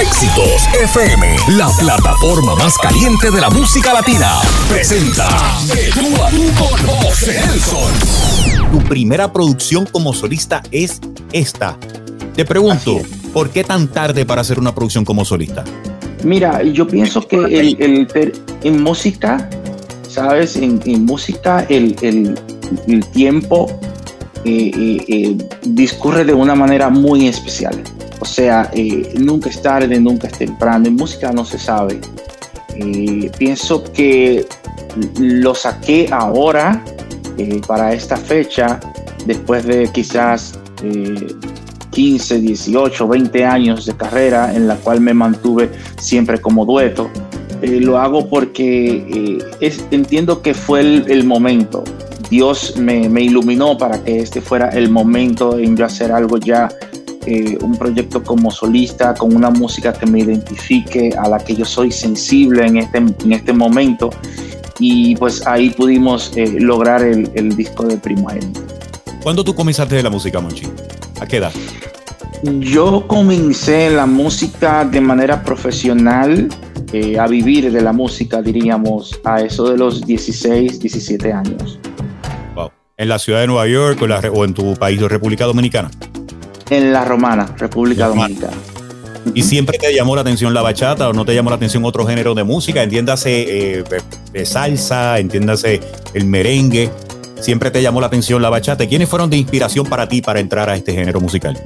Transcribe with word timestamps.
Éxitos 0.00 0.62
FM, 0.82 1.26
la 1.56 1.68
plataforma 1.78 2.54
más 2.56 2.76
caliente 2.78 3.30
de 3.30 3.40
la 3.40 3.48
música 3.50 3.94
latina, 3.94 4.34
presenta 4.68 5.26
De 5.74 5.90
tú 5.90 6.22
a 6.22 6.28
tú 6.30 6.42
con 6.58 6.86
José 7.00 7.40
Nelson. 7.46 7.92
Tu 8.72 8.78
primera 8.88 9.32
producción 9.32 9.86
como 9.90 10.12
solista 10.12 10.62
es 10.70 11.00
esta. 11.32 11.78
Te 12.34 12.44
pregunto, 12.44 13.00
¿por 13.32 13.48
qué 13.50 13.64
tan 13.64 13.88
tarde 13.88 14.26
para 14.26 14.42
hacer 14.42 14.58
una 14.58 14.74
producción 14.74 15.04
como 15.04 15.24
solista? 15.24 15.64
Mira, 16.24 16.62
yo 16.62 16.86
pienso 16.86 17.26
que 17.26 17.36
el, 17.36 17.76
el- 17.80 18.32
en 18.64 18.82
música, 18.82 19.48
¿sabes? 20.08 20.56
En, 20.56 20.80
en 20.84 21.04
música 21.06 21.64
el, 21.70 21.96
el- 22.02 22.38
el 22.86 23.06
tiempo 23.06 23.80
eh, 24.44 24.70
eh, 24.76 25.04
eh, 25.08 25.36
discurre 25.64 26.24
de 26.24 26.34
una 26.34 26.54
manera 26.54 26.90
muy 26.90 27.28
especial. 27.28 27.82
O 28.20 28.24
sea, 28.24 28.70
eh, 28.72 29.14
nunca 29.18 29.50
es 29.50 29.60
tarde, 29.60 30.00
nunca 30.00 30.26
es 30.28 30.38
temprano. 30.38 30.86
En 30.86 30.96
música 30.96 31.32
no 31.32 31.44
se 31.44 31.58
sabe. 31.58 32.00
Eh, 32.76 33.30
pienso 33.38 33.82
que 33.84 34.46
lo 35.18 35.54
saqué 35.54 36.08
ahora 36.10 36.82
eh, 37.38 37.60
para 37.66 37.92
esta 37.92 38.16
fecha, 38.16 38.80
después 39.26 39.66
de 39.66 39.88
quizás 39.92 40.58
eh, 40.82 41.26
15, 41.90 42.40
18, 42.40 43.08
20 43.08 43.44
años 43.44 43.86
de 43.86 43.94
carrera 43.94 44.54
en 44.54 44.66
la 44.66 44.76
cual 44.76 45.00
me 45.00 45.14
mantuve 45.14 45.70
siempre 46.00 46.40
como 46.40 46.64
dueto. 46.64 47.10
Eh, 47.62 47.80
lo 47.80 47.98
hago 47.98 48.28
porque 48.28 49.38
entiendo 49.90 50.42
que 50.42 50.54
fue 50.54 50.80
el, 50.80 51.04
el 51.08 51.24
momento. 51.24 51.84
Dios 52.30 52.76
me, 52.76 53.08
me 53.08 53.22
iluminó 53.22 53.78
para 53.78 54.02
que 54.02 54.18
este 54.18 54.40
fuera 54.40 54.70
el 54.70 54.90
momento 54.90 55.58
en 55.58 55.76
yo 55.76 55.84
hacer 55.84 56.10
algo 56.10 56.38
ya, 56.38 56.68
eh, 57.26 57.58
un 57.62 57.76
proyecto 57.76 58.22
como 58.22 58.50
solista, 58.50 59.14
con 59.14 59.34
una 59.34 59.50
música 59.50 59.92
que 59.92 60.06
me 60.06 60.20
identifique, 60.20 61.14
a 61.18 61.28
la 61.28 61.38
que 61.38 61.54
yo 61.54 61.64
soy 61.64 61.92
sensible 61.92 62.66
en 62.66 62.78
este, 62.78 62.98
en 62.98 63.32
este 63.32 63.52
momento. 63.52 64.10
Y 64.78 65.16
pues 65.16 65.46
ahí 65.46 65.70
pudimos 65.70 66.32
eh, 66.36 66.60
lograr 66.60 67.02
el, 67.02 67.30
el 67.34 67.56
disco 67.56 67.84
de 67.84 67.96
Primogénito. 67.96 68.60
¿Cuándo 69.22 69.42
tú 69.42 69.54
comenzaste 69.54 69.96
de 69.96 70.02
la 70.02 70.10
música, 70.10 70.40
Monchi? 70.40 70.66
¿A 71.20 71.26
qué 71.26 71.38
edad? 71.38 71.52
Yo 72.42 73.06
comencé 73.06 73.90
la 73.90 74.06
música 74.06 74.84
de 74.84 75.00
manera 75.00 75.42
profesional, 75.42 76.48
eh, 76.92 77.18
a 77.18 77.26
vivir 77.26 77.72
de 77.72 77.80
la 77.80 77.92
música, 77.92 78.42
diríamos, 78.42 79.18
a 79.24 79.40
eso 79.40 79.68
de 79.70 79.78
los 79.78 80.06
16, 80.06 80.78
17 80.78 81.32
años. 81.32 81.78
Wow. 82.54 82.70
¿En 82.96 83.08
la 83.08 83.18
ciudad 83.18 83.40
de 83.40 83.46
Nueva 83.46 83.66
York 83.66 84.00
o, 84.02 84.06
la 84.06 84.20
o 84.32 84.44
en 84.44 84.54
tu 84.54 84.74
país, 84.74 85.00
República 85.00 85.44
Dominicana? 85.44 85.90
En 86.70 86.92
La 86.92 87.04
Romana, 87.04 87.46
República 87.56 88.08
Romana. 88.08 88.34
Dominicana. 88.34 88.76
¿Y 89.34 89.42
siempre 89.42 89.78
te 89.78 89.92
llamó 89.94 90.14
la 90.14 90.22
atención 90.22 90.54
la 90.54 90.62
bachata 90.62 91.08
o 91.08 91.12
no 91.12 91.24
te 91.24 91.34
llamó 91.34 91.50
la 91.50 91.56
atención 91.56 91.84
otro 91.84 92.06
género 92.06 92.34
de 92.34 92.44
música? 92.44 92.82
Entiéndase 92.82 93.78
eh, 93.78 93.84
de 94.32 94.46
salsa, 94.46 95.18
entiéndase 95.18 95.80
el 96.14 96.26
merengue. 96.26 96.90
¿Siempre 97.40 97.70
te 97.70 97.82
llamó 97.82 98.00
la 98.00 98.06
atención 98.06 98.40
la 98.40 98.50
bachata? 98.50 98.84
¿Y 98.84 98.88
¿Quiénes 98.88 99.08
fueron 99.08 99.28
de 99.28 99.36
inspiración 99.36 99.86
para 99.86 100.08
ti 100.08 100.22
para 100.22 100.40
entrar 100.40 100.70
a 100.70 100.76
este 100.76 100.92
género 100.92 101.20
musical? 101.20 101.58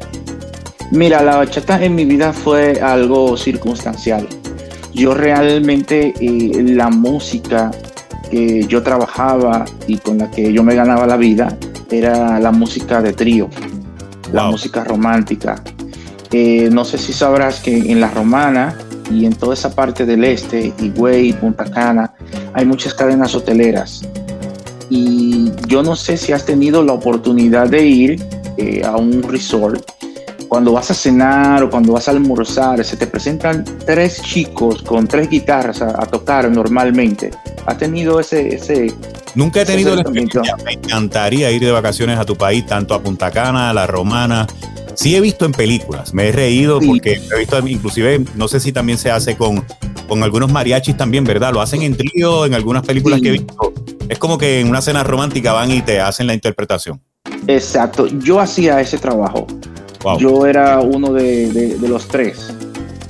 Mira, 0.91 1.23
la 1.23 1.37
bachata 1.37 1.83
en 1.84 1.95
mi 1.95 2.05
vida 2.05 2.33
fue 2.33 2.81
algo 2.81 3.37
circunstancial. 3.37 4.27
Yo 4.93 5.15
realmente 5.15 6.12
eh, 6.21 6.62
la 6.65 6.89
música 6.91 7.71
que 8.31 8.65
yo 8.67 8.83
trabajaba 8.83 9.65
y 9.87 9.98
con 9.98 10.19
la 10.19 10.31
que 10.31 10.53
yo 10.53 10.62
me 10.62 10.75
ganaba 10.75 11.06
la 11.06 11.17
vida 11.17 11.56
era 11.91 12.41
la 12.41 12.51
música 12.51 13.03
de 13.03 13.12
trío, 13.12 13.48
la 14.33 14.42
Wow. 14.42 14.53
música 14.53 14.84
romántica. 14.84 15.62
Eh, 16.33 16.69
no 16.70 16.84
sé 16.84 16.98
si 16.98 17.12
sabrás 17.12 17.61
que 17.61 17.77
en 17.77 18.00
la 18.00 18.11
romana 18.11 18.77
y 19.11 19.27
en 19.27 19.33
toda 19.34 19.55
esa 19.55 19.75
parte 19.75 20.06
del 20.06 20.25
este, 20.25 20.72
Higüey, 20.78 21.33
Punta 21.33 21.64
Cana, 21.64 22.12
hay 22.53 22.64
muchas 22.64 22.95
cadenas 22.95 23.34
hoteleras. 23.34 24.03
Y 24.89 25.50
yo 25.66 25.82
no 25.82 25.97
sé 25.97 26.16
si 26.16 26.32
has 26.32 26.44
tenido 26.44 26.82
la 26.84 26.93
oportunidad 26.93 27.69
de 27.69 27.84
ir 27.84 28.22
eh, 28.56 28.82
a 28.84 28.97
un 28.97 29.22
resort 29.22 29.82
cuando 30.50 30.72
vas 30.72 30.91
a 30.91 30.94
cenar 30.94 31.62
o 31.62 31.71
cuando 31.71 31.93
vas 31.93 32.09
a 32.09 32.10
almorzar, 32.10 32.84
se 32.84 32.97
te 32.97 33.06
presentan 33.06 33.65
tres 33.87 34.21
chicos 34.21 34.83
con 34.83 35.06
tres 35.06 35.31
guitarras 35.31 35.81
a, 35.81 35.91
a 35.91 36.06
tocar 36.06 36.50
normalmente. 36.50 37.31
¿Has 37.66 37.78
tenido 37.78 38.19
ese, 38.19 38.56
ese, 38.56 38.93
Nunca 39.34 39.62
he 39.62 39.64
tenido 39.64 39.94
la 39.94 40.02
experiencia. 40.02 40.42
Me 40.64 40.72
encantaría 40.72 41.50
ir 41.50 41.60
de 41.60 41.70
vacaciones 41.70 42.18
a 42.18 42.24
tu 42.24 42.36
país, 42.36 42.66
tanto 42.66 42.94
a 42.94 43.02
Punta 43.02 43.30
Cana, 43.30 43.70
a 43.70 43.74
La 43.74 43.86
Romana. 43.86 44.46
Sí 44.94 45.14
he 45.14 45.20
visto 45.20 45.46
en 45.46 45.52
películas, 45.52 46.12
me 46.12 46.28
he 46.28 46.32
reído 46.32 46.80
Sí. 46.80 46.86
porque 46.88 47.20
he 47.34 47.38
visto, 47.38 47.58
inclusive, 47.66 48.24
no 48.34 48.48
sé 48.48 48.60
si 48.60 48.72
también 48.72 48.98
se 48.98 49.10
hace 49.10 49.36
con, 49.36 49.64
con 50.08 50.22
algunos 50.22 50.50
mariachis 50.52 50.96
también, 50.96 51.24
¿verdad? 51.24 51.52
Lo 51.52 51.60
hacen 51.60 51.82
en 51.82 51.96
trío, 51.96 52.44
en 52.44 52.54
algunas 52.54 52.84
películas 52.84 53.18
Sí. 53.18 53.22
que 53.22 53.28
he 53.28 53.32
visto. 53.32 53.72
Es 54.08 54.18
como 54.18 54.36
que 54.36 54.60
en 54.60 54.68
una 54.68 54.80
cena 54.82 55.04
romántica 55.04 55.52
van 55.52 55.70
y 55.70 55.80
te 55.80 56.00
hacen 56.00 56.26
la 56.26 56.34
interpretación. 56.34 57.00
Exacto, 57.47 58.08
yo 58.08 58.41
hacía 58.41 58.80
ese 58.80 58.98
trabajo. 58.98 59.47
Wow. 60.02 60.18
Yo 60.18 60.47
era 60.47 60.80
uno 60.80 61.12
de, 61.12 61.50
de- 61.52 61.78
de 61.78 61.88
los 61.88 62.08
tres. 62.08 62.52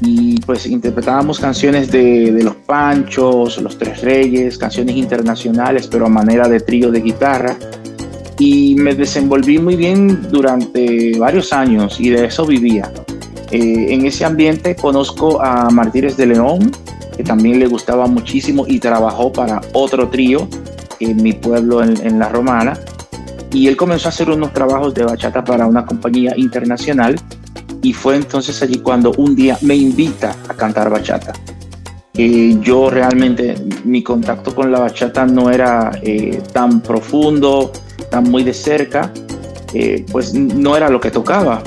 Y 0.03 0.41
pues 0.41 0.67
interpretábamos 0.67 1.39
canciones 1.39 1.91
de, 1.91 2.33
de 2.33 2.43
Los 2.43 2.57
Panchos, 2.57 3.61
Los 3.61 3.77
Tres 3.77 4.01
Reyes, 4.01 4.57
canciones 4.57 4.97
internacionales, 4.97 5.87
pero 5.87 6.07
a 6.07 6.09
manera 6.09 6.49
de 6.49 6.61
trío 6.61 6.91
de 6.91 7.01
guitarra. 7.01 7.57
Y 8.39 8.75
me 8.77 8.95
desenvolví 8.95 9.59
muy 9.59 9.77
bien 9.77 10.29
durante 10.31 11.19
varios 11.19 11.53
años 11.53 12.01
y 12.01 12.09
de 12.11 12.25
eso 12.27 12.47
vivía. 12.47 12.91
Eh, 13.51 13.89
en 13.91 14.07
ese 14.07 14.25
ambiente 14.25 14.75
conozco 14.77 15.43
a 15.43 15.69
Martínez 15.71 16.17
de 16.17 16.27
León, 16.27 16.73
que 17.17 17.23
también 17.23 17.59
le 17.59 17.67
gustaba 17.67 18.07
muchísimo 18.07 18.65
y 18.67 18.79
trabajó 18.79 19.31
para 19.31 19.61
otro 19.75 20.09
trío 20.09 20.49
en 21.01 21.23
mi 21.23 21.35
pueblo, 21.35 21.83
en, 21.83 21.95
en 22.07 22.19
La 22.19 22.29
Romana 22.31 22.79
y 23.53 23.67
él 23.67 23.77
comenzó 23.77 24.09
a 24.09 24.11
hacer 24.11 24.31
unos 24.31 24.53
trabajos 24.53 24.95
de 24.95 25.05
bachata 25.05 25.43
para 25.45 25.67
una 25.67 25.85
compañía 25.85 26.33
internacional 26.37 27.17
y 27.83 27.93
fue 27.93 28.17
entonces 28.17 28.63
allí 28.63 28.81
cuando 28.81 29.13
un 29.17 29.35
día 29.35 29.57
me 29.63 29.75
invita 29.75 30.37
a 30.49 30.55
cantar 30.55 30.91
bachata. 30.91 31.33
Eh, 32.15 32.59
yo 32.61 32.91
realmente 32.91 33.55
mi 33.85 34.03
contacto 34.03 34.55
con 34.55 34.71
la 34.71 34.81
bachata 34.81 35.25
no 35.25 35.51
era 35.51 35.91
eh, 36.03 36.43
tan 36.53 36.83
profundo, 36.83 37.73
tan 38.11 38.25
muy 38.25 38.45
de 38.45 38.53
cerca, 38.53 39.13
eh, 39.73 40.05
pues 40.11 40.35
no 40.35 40.77
era 40.77 40.91
lo 40.91 41.01
que 41.01 41.11
tocaba. 41.11 41.63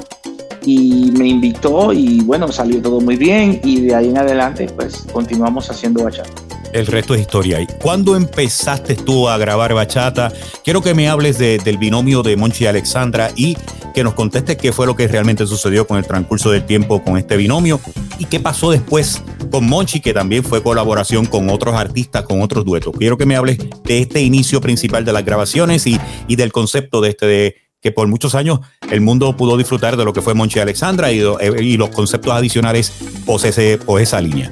Y 0.66 1.12
me 1.18 1.28
invitó 1.28 1.91
y 1.91 2.22
bueno, 2.22 2.50
salió 2.50 2.81
todo 2.81 3.01
muy 3.01 3.18
bien 3.18 3.59
y 3.63 3.81
de 3.81 3.95
ahí 3.95 4.09
en 4.09 4.18
adelante 4.18 4.68
pues 4.75 5.06
continuamos 5.12 5.69
haciendo 5.69 6.03
bachata. 6.03 6.42
El 6.73 6.88
resto 6.88 7.13
es 7.13 7.22
historia. 7.22 7.61
¿Y 7.61 7.67
¿Cuándo 7.81 8.16
empezaste 8.16 8.95
tú 8.95 9.29
a 9.29 9.38
grabar 9.38 9.73
bachata? 9.73 10.31
Quiero 10.63 10.81
que 10.81 10.94
me 10.95 11.07
hables 11.07 11.38
de- 11.38 11.59
del 11.59 11.78
binomio 11.78 12.23
de 12.23 12.35
Monchi 12.35 12.63
y 12.63 12.67
Alexandra 12.67 13.31
y 13.35 13.56
que 13.94 14.03
nos 14.03 14.16
contestes 14.16 14.57
qué 14.57 14.72
fue 14.73 14.88
lo 14.88 14.95
que 14.95 15.07
realmente 15.07 15.45
sucedió 15.45 15.85
con 15.85 15.97
el 16.00 16.06
transcurso 16.06 16.50
del 16.50 16.66
tiempo 16.66 17.03
con 17.03 17.17
este 17.17 17.38
binomio 17.38 17.79
y 18.17 18.25
qué 18.25 18.39
pasó 18.39 18.72
después 18.72 19.22
con 19.51 19.69
Monchi, 19.69 20.00
que 20.00 20.13
también 20.13 20.44
fue 20.44 20.63
colaboración 20.63 21.28
con 21.28 21.50
otros 21.51 21.75
artistas, 21.75 22.23
con 22.23 22.41
otros 22.41 22.66
duetos. 22.66 22.91
Quiero 22.97 23.17
que 23.19 23.28
me 23.28 23.35
hables 23.35 23.59
de 23.83 24.00
este 24.00 24.22
inicio 24.23 24.59
principal 24.59 25.06
de 25.06 25.13
las 25.13 25.23
grabaciones 25.23 25.85
y, 25.85 26.00
y 26.28 26.35
del 26.38 26.51
concepto 26.51 27.01
de 27.01 27.09
este 27.09 27.25
de 27.28 27.56
que 27.81 27.91
por 27.91 28.07
muchos 28.07 28.33
años 28.33 28.62
el 28.89 29.01
mundo 29.01 29.38
pudo 29.38 29.57
disfrutar 29.57 29.95
de 29.97 30.06
lo 30.06 30.13
que 30.13 30.22
fue 30.23 30.33
Monchi 30.33 30.57
Alexandra 30.59 31.12
y, 31.12 31.19
y 31.62 31.78
los 31.78 31.89
conceptos 31.89 32.33
adicionales 32.33 32.91
pos, 33.28 33.44
ese, 33.44 33.78
pos 33.78 34.01
esa 34.01 34.19
línea. 34.22 34.50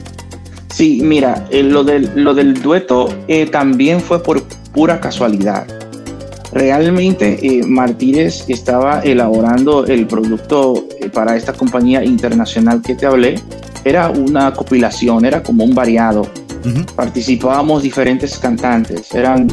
Sí, 0.71 1.01
mira, 1.03 1.47
eh, 1.51 1.63
lo, 1.63 1.83
del, 1.83 2.11
lo 2.15 2.33
del 2.33 2.53
dueto 2.61 3.13
eh, 3.27 3.45
también 3.45 3.99
fue 3.99 4.23
por 4.23 4.41
pura 4.73 4.99
casualidad. 4.99 5.67
Realmente 6.53 7.39
eh, 7.41 7.63
Martínez 7.65 8.45
estaba 8.47 9.01
elaborando 9.01 9.85
el 9.85 10.07
producto 10.07 10.85
para 11.13 11.35
esta 11.35 11.53
compañía 11.53 12.03
internacional 12.03 12.81
que 12.81 12.95
te 12.95 13.05
hablé. 13.05 13.35
Era 13.83 14.09
una 14.09 14.53
compilación, 14.53 15.25
era 15.25 15.43
como 15.43 15.63
un 15.63 15.73
variado. 15.73 16.21
Ujú. 16.21 16.85
Participábamos 16.95 17.83
diferentes 17.83 18.37
cantantes, 18.37 19.13
eran 19.13 19.47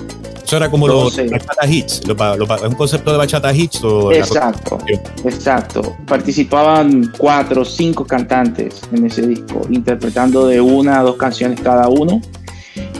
Eso 0.48 0.56
era 0.56 0.70
como 0.70 0.88
los 0.88 1.14
bachata 1.14 1.66
hits, 1.66 2.00
un 2.08 2.74
concepto 2.74 3.12
de 3.12 3.18
bachata 3.18 3.52
hits 3.52 3.84
o 3.84 4.10
Exacto, 4.10 4.78
exacto. 5.22 5.94
Participaban 6.06 7.12
cuatro 7.18 7.60
o 7.60 7.64
cinco 7.66 8.06
cantantes 8.06 8.80
en 8.90 9.04
ese 9.04 9.26
disco, 9.26 9.60
interpretando 9.68 10.46
de 10.46 10.58
una 10.58 11.00
a 11.00 11.02
dos 11.02 11.16
canciones 11.16 11.60
cada 11.60 11.88
uno. 11.88 12.22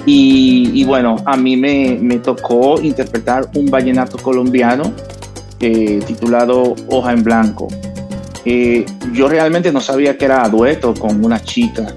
Y, 0.04 0.72
y 0.74 0.84
bueno, 0.84 1.16
a 1.24 1.38
mí 1.38 1.56
me, 1.56 1.96
me 1.98 2.18
tocó 2.18 2.78
interpretar 2.82 3.48
un 3.54 3.70
vallenato 3.70 4.18
colombiano 4.18 4.92
eh, 5.58 6.00
titulado 6.06 6.76
Hoja 6.90 7.14
en 7.14 7.24
Blanco. 7.24 7.68
Eh, 8.44 8.84
yo 9.14 9.26
realmente 9.26 9.72
no 9.72 9.80
sabía 9.80 10.18
que 10.18 10.26
era 10.26 10.46
dueto 10.50 10.92
con 10.92 11.24
una 11.24 11.42
chica. 11.42 11.96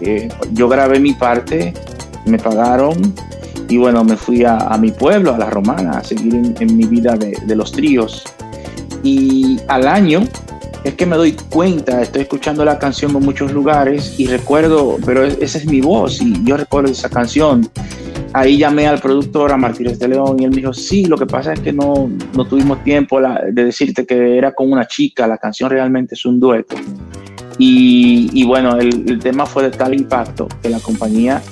Eh, 0.00 0.28
yo 0.52 0.68
grabé 0.68 1.00
mi 1.00 1.14
parte, 1.14 1.74
me 2.24 2.38
pagaron 2.38 3.16
y 3.68 3.76
bueno, 3.78 4.04
me 4.04 4.16
fui 4.16 4.44
a, 4.44 4.56
a 4.56 4.78
mi 4.78 4.90
pueblo, 4.90 5.34
a 5.34 5.38
La 5.38 5.50
Romana, 5.50 5.98
a 5.98 6.04
seguir 6.04 6.34
en, 6.34 6.54
en 6.58 6.76
mi 6.76 6.84
vida 6.84 7.16
de, 7.16 7.36
de 7.46 7.56
los 7.56 7.72
tríos. 7.72 8.24
Y 9.02 9.58
al 9.68 9.86
año 9.86 10.24
es 10.84 10.94
que 10.94 11.04
me 11.04 11.16
doy 11.16 11.32
cuenta, 11.50 12.00
estoy 12.00 12.22
escuchando 12.22 12.64
la 12.64 12.78
canción 12.78 13.14
en 13.16 13.22
muchos 13.22 13.52
lugares 13.52 14.18
y 14.18 14.26
recuerdo, 14.28 14.98
pero 15.04 15.24
esa 15.24 15.58
es 15.58 15.66
mi 15.66 15.80
voz 15.80 16.22
y 16.22 16.44
yo 16.44 16.56
recuerdo 16.56 16.92
esa 16.92 17.08
canción. 17.08 17.68
Ahí 18.32 18.58
llamé 18.58 18.86
al 18.86 19.00
productor, 19.00 19.50
a 19.50 19.56
Martínez 19.56 19.98
de 19.98 20.08
León, 20.08 20.36
y 20.38 20.44
él 20.44 20.50
me 20.50 20.56
dijo, 20.56 20.72
sí, 20.72 21.06
lo 21.06 21.16
que 21.16 21.26
pasa 21.26 21.54
es 21.54 21.60
que 21.60 21.72
no, 21.72 22.10
no 22.34 22.44
tuvimos 22.44 22.84
tiempo 22.84 23.20
de 23.20 23.64
decirte 23.64 24.06
que 24.06 24.36
era 24.36 24.52
con 24.52 24.70
una 24.70 24.86
chica, 24.86 25.26
la 25.26 25.38
canción 25.38 25.70
realmente 25.70 26.14
es 26.14 26.24
un 26.24 26.38
dueto. 26.38 26.76
Y, 27.58 28.44
bueno, 28.44 28.76
el, 28.78 29.18
tema 29.18 29.46
fue 29.46 29.64
de 29.64 29.70
tal 29.70 29.94
impacto 29.94 30.46
que 30.62 30.68
la 30.68 30.78
compañía 30.80 31.42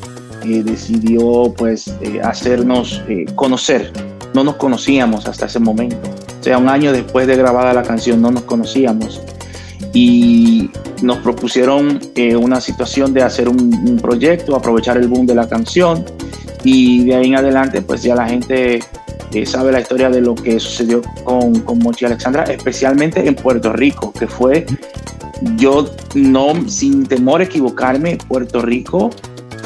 eh, 0.44 0.62
decidió 0.62 1.55
pues 1.56 1.88
eh, 2.00 2.20
hacernos 2.23 3.02
eh, 3.08 3.25
conocer. 3.35 3.93
No 4.35 4.44
nos 4.44 4.56
conocíamos 4.56 5.26
hasta 5.26 5.46
ese 5.46 5.58
momento. 5.58 5.96
O 6.41 6.43
sea, 6.43 6.58
un 6.58 6.69
año 6.69 6.93
después 6.93 7.26
de 7.26 7.37
grabada 7.37 7.73
la 7.73 7.82
canción 7.82 8.20
no 8.20 8.31
nos 8.31 8.43
conocíamos. 8.43 9.23
Y 9.93 10.70
nos 11.02 11.19
propusieron 11.19 12.00
una 12.41 12.61
situación 12.61 13.14
de 13.14 13.23
hacer 13.23 13.49
un, 13.49 13.99
proyecto, 14.02 14.56
aprovechar 14.56 14.96
el 14.96 15.06
boom 15.06 15.25
de 15.25 15.37
la 15.37 15.49
canción. 15.49 16.05
Y 16.64 17.05
de 17.05 17.14
ahí 17.14 17.26
en 17.26 17.37
adelante 17.37 17.81
pues 17.81 18.02
ya 18.02 18.17
la 18.17 18.26
gente 18.26 18.81
sabe 19.44 19.73
la 19.73 19.81
historia 19.81 20.11
de 20.11 20.20
lo 20.20 20.35
que 20.35 20.58
sucedió 20.58 21.00
con, 21.23 21.61
con 21.61 21.79
Mochi 21.79 22.05
Alexandra, 22.05 22.44
especialmente 22.44 23.26
en 23.26 23.37
Puerto 23.37 23.73
Rico, 23.73 24.12
que 24.12 24.26
fue 24.26 24.67
yo 25.56 25.90
no, 26.14 26.69
sin 26.69 27.06
temor 27.06 27.40
a 27.40 27.44
equivocarme, 27.44 28.19
Puerto 28.29 28.62
Rico 28.62 29.11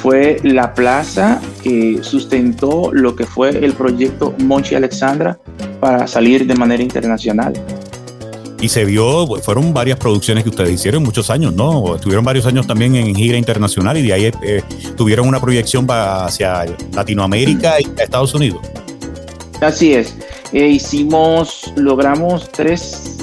fue 0.03 0.39
la 0.43 0.75
plaza 0.75 1.41
que 1.63 1.99
sustentó 2.03 2.91
lo 2.93 3.17
que 3.17 3.25
fue 3.25 3.51
el 3.51 3.73
proyecto 3.73 4.35
Monchi 4.39 4.75
Alexandra 4.75 5.39
para 5.81 6.07
salir 6.07 6.47
de 6.47 6.55
manera 6.55 6.83
internacional. 6.83 7.53
Y 8.61 8.69
se 8.69 8.85
vio, 8.85 9.27
fueron 9.41 9.73
varias 9.73 9.99
producciones 9.99 10.43
que 10.43 10.51
ustedes 10.51 10.73
hicieron 10.73 11.03
muchos 11.05 11.31
años, 11.31 11.55
¿no? 11.55 11.95
Estuvieron 11.95 12.25
varios 12.25 12.45
años 12.47 12.67
también 12.67 12.97
en 12.97 13.15
gira 13.15 13.39
internacional 13.39 13.97
y 13.97 14.03
de 14.03 14.13
ahí 14.13 14.33
eh, 14.43 14.63
tuvieron 14.97 15.29
una 15.29 15.41
proyección 15.41 15.87
hacia 15.89 16.65
Latinoamérica 16.93 17.81
y 17.81 17.85
Estados 18.01 18.35
Unidos. 18.35 18.61
Así 19.61 19.93
es. 19.93 20.17
Eh, 20.53 20.67
hicimos, 20.67 21.73
logramos 21.77 22.51
tres, 22.51 23.19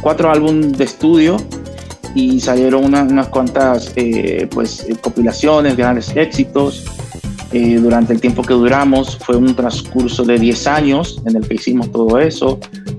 cuatro 0.00 0.30
álbumes 0.30 0.76
de 0.78 0.84
estudio 0.84 1.36
y 2.14 2.40
salieron 2.40 2.84
unas 2.84 3.28
cuantas 3.28 3.92
eh, 3.96 4.46
pues, 4.50 4.86
eh, 4.88 4.96
compilaciones, 5.00 5.76
grandes 5.76 6.14
éxitos. 6.16 6.84
Eh, 7.52 7.76
durante 7.76 8.14
el 8.14 8.20
tiempo 8.20 8.42
que 8.42 8.54
duramos 8.54 9.18
fue 9.18 9.36
un 9.36 9.54
transcurso 9.54 10.24
de 10.24 10.38
10 10.38 10.66
años 10.68 11.20
en 11.26 11.36
el 11.36 11.46
que 11.46 11.54
hicimos 11.54 11.90
todo 11.92 12.18
eso. 12.18 12.58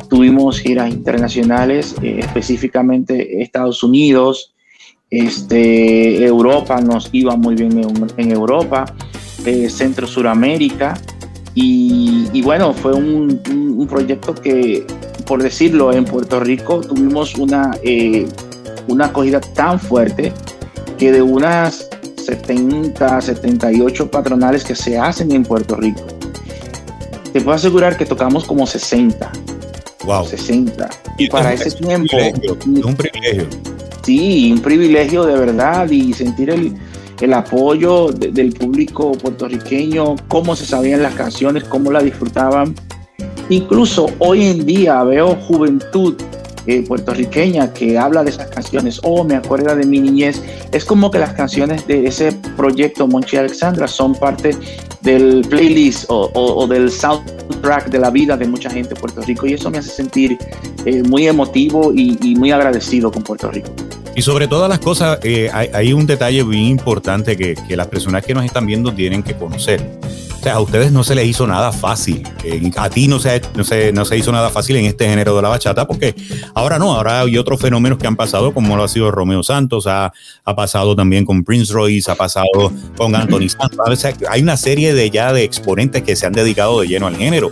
Tuvimos 0.09 0.59
giras 0.59 0.91
internacionales, 0.91 1.95
específicamente 2.01 3.41
Estados 3.41 3.81
Unidos, 3.83 4.53
este, 5.09 6.23
Europa, 6.23 6.79
nos 6.81 7.09
iba 7.13 7.35
muy 7.35 7.55
bien 7.55 7.81
en, 8.17 8.31
Europa, 8.31 8.85
Centro 9.69 10.05
Suramérica. 10.05 10.99
Y, 11.55 12.27
y, 12.31 12.43
bueno, 12.43 12.73
fue 12.73 12.93
un, 12.93 13.41
proyecto 13.89 14.33
que, 14.35 14.85
por 15.25 15.41
decirlo, 15.41 15.91
en 15.93 16.05
Puerto 16.05 16.39
Rico 16.39 16.81
tuvimos 16.81 17.35
una 17.35 17.71
una 18.87 19.05
acogida 19.05 19.39
tan 19.39 19.79
fuerte 19.79 20.33
que 20.97 21.11
de 21.11 21.21
unas 21.21 21.89
70, 22.23 23.21
78 23.21 24.11
patronales 24.11 24.63
que 24.63 24.75
se 24.75 24.97
hacen 24.97 25.31
en 25.31 25.43
Puerto 25.43 25.75
Rico, 25.75 26.01
te 27.31 27.41
puedo 27.41 27.55
asegurar 27.55 27.97
que 27.97 28.05
tocamos 28.05 28.45
como 28.45 28.65
60. 28.67 29.31
Wow. 30.05 30.25
60. 30.25 30.89
Y 31.17 31.29
para 31.29 31.53
ese 31.53 31.71
tiempo. 31.71 32.17
un 32.65 32.95
privilegio. 32.95 33.47
Sí, 34.03 34.51
un 34.51 34.61
privilegio 34.61 35.23
de 35.23 35.37
verdad 35.37 35.89
y 35.89 36.13
sentir 36.13 36.49
el, 36.49 36.75
el 37.21 37.33
apoyo 37.33 38.09
del 38.09 38.51
público 38.53 39.13
puertorriqueño, 39.13 40.15
cómo 40.27 40.55
se 40.55 40.65
sabían 40.65 41.01
las 41.01 41.15
canciones, 41.15 41.63
cómo 41.63 41.91
la 41.91 42.03
disfrutaban. 42.03 42.75
Incluso 43.49 44.07
hoy 44.19 44.47
en 44.47 44.65
día 44.65 45.03
veo 45.03 45.35
juventud 45.35 46.15
eh, 46.65 46.81
puertorriqueña 46.81 47.73
que 47.73 47.97
habla 47.97 48.23
de 48.23 48.29
esas 48.29 48.47
canciones, 48.47 48.99
oh, 49.03 49.23
me 49.23 49.35
acuerda 49.35 49.75
de 49.75 49.85
mi 49.85 49.99
niñez. 49.99 50.41
Es 50.71 50.85
como 50.85 51.11
que 51.11 51.19
las 51.19 51.33
canciones 51.33 51.85
de 51.87 52.05
ese 52.05 52.31
proyecto 52.55 53.07
Monchi 53.07 53.37
Alexandra 53.37 53.87
son 53.87 54.15
parte 54.15 54.55
del 55.01 55.45
playlist 55.49 56.05
o, 56.07 56.65
del 56.67 56.89
soundtrack 56.89 57.89
de 57.89 57.99
la 57.99 58.09
vida 58.09 58.37
de 58.37 58.47
mucha 58.47 58.69
gente 58.69 58.93
en 58.95 59.01
Puerto 59.01 59.21
Rico 59.21 59.45
y 59.45 59.53
eso 59.53 59.69
me 59.69 59.79
hace 59.79 59.89
sentir 59.89 60.37
eh, 60.85 61.03
muy 61.03 61.27
emotivo 61.27 61.93
y, 61.93 62.35
muy 62.37 62.51
agradecido 62.51 63.11
con 63.11 63.23
Puerto 63.23 63.51
Rico. 63.51 63.69
Y 64.15 64.21
sobre 64.21 64.47
todas 64.47 64.69
las 64.69 64.79
cosas, 64.79 65.19
eh, 65.23 65.49
hay, 65.51 65.91
un 65.91 66.05
detalle 66.05 66.43
bien 66.43 66.63
importante 66.63 67.35
que 67.35 67.75
las 67.75 67.87
personas 67.87 68.23
que 68.25 68.33
nos 68.33 68.45
están 68.45 68.65
viendo 68.65 68.93
tienen 68.93 69.23
que 69.23 69.35
conocer. 69.35 69.81
O 70.43 70.45
sea, 70.45 70.55
a 70.55 70.59
ustedes 70.59 70.91
no 70.91 71.05
se 71.05 71.15
les 71.15 71.25
hizo 71.25 71.47
nada 71.47 71.71
fácil. 71.71 72.21
a 72.75 72.89
ti 72.89 73.07
no 73.07 73.17
se, 73.17 73.41
no, 73.55 73.63
se, 73.63 73.93
no 73.93 74.03
se 74.03 74.17
hizo 74.17 74.29
nada 74.29 74.49
fácil 74.49 74.75
en 74.75 74.83
este 74.83 75.07
género 75.07 75.37
de 75.37 75.41
la 75.41 75.47
bachata, 75.47 75.87
porque 75.87 76.13
ahora 76.53 76.77
no, 76.77 76.93
ahora 76.93 77.21
hay 77.21 77.37
otros 77.37 77.61
fenómenos 77.61 77.97
que 77.97 78.07
han 78.07 78.17
pasado, 78.17 78.53
como 78.53 78.75
lo 78.75 78.83
ha 78.83 78.89
sido 78.89 79.09
Romeo 79.09 79.41
Santos, 79.41 79.87
ha, 79.87 80.11
ha 80.43 80.53
pasado 80.53 80.97
también 80.97 81.23
con 81.23 81.45
Prince 81.45 81.71
Royce, 81.71 82.11
ha 82.11 82.15
pasado 82.15 82.73
con 82.97 83.15
Anthony 83.15 83.47
Santos. 83.47 83.79
O 83.87 83.95
sea, 83.95 84.13
hay 84.29 84.41
una 84.41 84.57
serie 84.57 84.93
de 84.93 85.09
ya 85.09 85.31
de 85.31 85.45
exponentes 85.45 86.03
que 86.03 86.17
se 86.17 86.25
han 86.25 86.33
dedicado 86.33 86.81
de 86.81 86.89
lleno 86.89 87.07
al 87.07 87.15
género. 87.15 87.49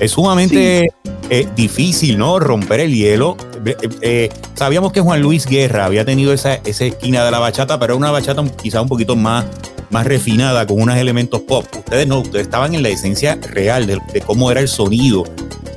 Es 0.00 0.10
sumamente 0.10 0.88
eh, 1.30 1.48
difícil, 1.54 2.18
¿no? 2.18 2.40
Romper 2.40 2.80
el 2.80 2.92
hielo. 2.92 3.36
Eh, 3.64 3.76
eh, 4.00 4.28
sabíamos 4.54 4.90
que 4.90 5.00
Juan 5.00 5.22
Luis 5.22 5.46
Guerra 5.46 5.84
había 5.84 6.04
tenido 6.04 6.32
esa, 6.32 6.54
esa 6.54 6.86
esquina 6.86 7.24
de 7.24 7.30
la 7.30 7.38
bachata, 7.38 7.78
pero 7.78 7.96
una 7.96 8.10
bachata 8.10 8.42
quizá 8.60 8.82
un 8.82 8.88
poquito 8.88 9.14
más 9.14 9.44
más 9.90 10.06
refinada, 10.06 10.66
con 10.66 10.80
unos 10.80 10.96
elementos 10.96 11.40
pop. 11.42 11.66
Ustedes 11.76 12.06
no, 12.06 12.20
ustedes 12.20 12.46
estaban 12.46 12.74
en 12.74 12.82
la 12.82 12.88
esencia 12.88 13.38
real 13.40 13.86
de, 13.86 14.00
cómo 14.24 14.50
era 14.50 14.60
el 14.60 14.68
sonido 14.68 15.24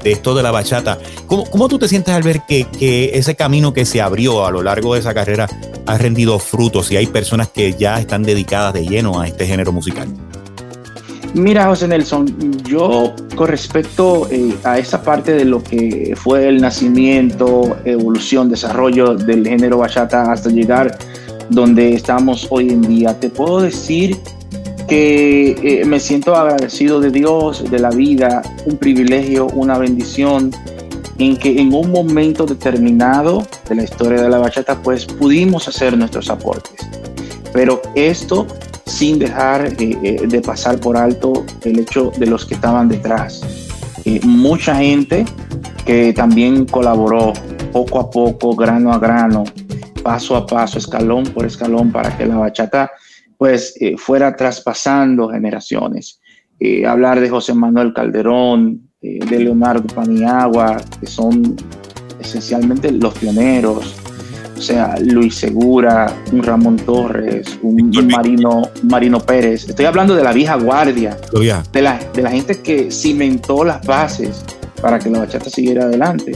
de 0.04 0.12
esto 0.12 0.34
de 0.36 0.44
la 0.44 0.52
bachata. 0.52 0.98
¿Cómo, 1.28 1.46
cómo 1.46 1.68
tú 1.68 1.78
te 1.80 1.88
sientes 1.88 2.14
al 2.14 2.24
ver 2.24 2.42
que, 2.48 2.66
que, 2.66 3.12
ese 3.14 3.36
camino 3.36 3.74
que 3.74 3.86
se 3.86 4.02
abrió 4.02 4.46
a 4.46 4.52
lo 4.52 4.64
largo 4.64 4.94
de 4.94 5.02
esa 5.02 5.14
carrera 5.14 5.48
ha 5.86 5.98
rendido 5.98 6.40
frutos 6.40 6.92
y 6.92 6.98
hay 6.98 7.08
personas 7.08 7.50
que 7.50 7.74
ya 7.74 8.00
están 8.00 8.24
dedicadas 8.24 8.74
de 8.74 8.86
lleno 8.86 9.20
a 9.20 9.28
este 9.28 9.46
género 9.46 9.72
musical? 9.72 10.08
Mira, 11.34 11.68
José 11.68 11.88
Nelson, 11.88 12.58
yo 12.64 13.14
con 13.36 13.48
respecto 13.48 14.28
eh, 14.32 14.56
a 14.64 14.80
esa 14.80 15.04
parte 15.04 15.34
de 15.34 15.46
lo 15.46 15.64
que 15.64 16.14
fue 16.16 16.48
el 16.48 16.60
nacimiento, 16.60 17.78
evolución, 17.86 18.50
desarrollo 18.50 19.14
del 19.14 19.48
género 19.48 19.78
bachata 19.78 20.32
hasta 20.32 20.50
llegar 20.50 20.98
donde 21.50 21.94
estamos 21.94 22.48
hoy 22.50 22.69
en 22.69 22.81
día. 22.81 23.19
Te 23.19 23.30
puedo 23.30 23.62
decir 23.62 24.18
que 24.88 25.81
eh, 25.81 25.85
me 25.85 26.00
siento 26.00 26.35
agradecido 26.35 27.00
de 27.00 27.12
Dios, 27.12 27.69
de 27.69 27.80
la 27.80 27.90
vida, 27.92 28.42
un 28.66 28.78
privilegio, 28.78 29.47
una 29.47 29.78
bendición, 29.78 30.52
en 31.18 31.38
que 31.38 31.59
en 31.59 31.74
un 31.74 31.92
momento 31.92 32.45
determinado 32.45 33.45
de 33.68 33.76
la 33.76 33.83
historia 33.83 34.21
de 34.21 34.30
la 34.30 34.38
bachata, 34.38 34.81
pues 34.81 35.06
pudimos 35.06 35.68
hacer 35.68 35.97
nuestros 35.97 36.30
aportes. 36.30 36.88
Pero 37.54 37.81
esto 37.95 38.47
sin 38.85 39.19
dejar 39.19 39.68
eh, 39.80 39.97
eh, 40.04 40.28
de 40.28 40.42
pasar 40.42 40.80
por 40.80 40.97
alto 40.97 41.45
el 41.64 41.80
hecho 41.80 42.12
de 42.18 42.26
los 42.26 42.45
que 42.45 42.56
estaban 42.56 42.90
detrás. 42.90 43.42
mucha 44.24 44.76
gente 44.76 45.26
que 45.85 46.14
también 46.14 46.66
colaboró 46.66 47.33
poco 47.71 48.00
a 48.00 48.09
poco, 48.09 48.56
grano 48.56 48.92
a 48.92 48.97
grano, 48.97 49.44
paso 50.04 50.36
a 50.36 50.46
paso, 50.46 50.78
escalón 50.78 51.24
por 51.26 51.46
escalón, 51.46 51.92
para 51.92 52.18
que 52.18 52.26
la 52.26 52.38
bachata 52.38 52.92
pues 53.38 53.76
eh, 53.80 53.96
fuera 53.98 54.36
traspasando 54.36 55.30
generaciones. 55.30 56.20
Eh, 56.60 56.86
hablar 56.86 57.22
de 57.22 57.30
José 57.30 57.54
Manuel 57.54 57.94
Calderón, 57.94 58.90
eh, 59.02 59.20
de 59.26 59.40
Leonardo 59.40 59.88
Paniagua, 59.88 60.78
que 61.00 61.08
son 61.08 61.56
esencialmente 62.20 62.92
los 62.92 63.18
pioneros, 63.18 63.96
o 64.58 64.62
sea, 64.62 64.98
Luis 65.00 65.36
Segura, 65.36 66.14
un 66.34 66.44
Ramón 66.44 66.76
Torres, 66.76 67.58
un, 67.62 67.90
Marino, 68.12 68.64
Marino 68.84 69.22
Pérez. 69.22 69.70
Estoy 69.70 69.86
hablando 69.86 70.16
de 70.16 70.24
la 70.24 70.34
vieja 70.34 70.56
guardia, 70.56 71.18
de 71.72 71.82
la, 71.82 71.98
de 72.14 72.22
la 72.22 72.30
gente 72.30 72.62
que 72.62 72.92
cimentó 72.92 73.64
las 73.64 73.86
bases 73.88 74.44
para 74.82 75.00
que 75.00 75.10
la 75.10 75.20
bachata 75.20 75.50
siguiera 75.50 75.86
adelante. 75.86 76.34